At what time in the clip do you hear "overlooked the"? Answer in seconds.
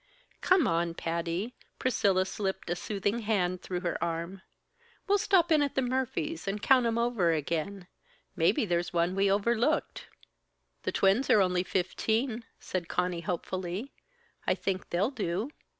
9.31-10.91